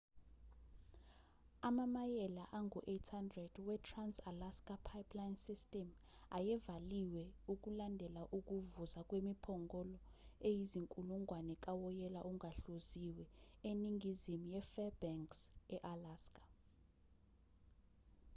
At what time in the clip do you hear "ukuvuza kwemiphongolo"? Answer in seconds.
8.37-9.95